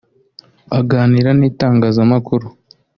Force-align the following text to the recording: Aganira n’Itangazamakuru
Aganira 0.79 1.29
n’Itangazamakuru 1.37 2.47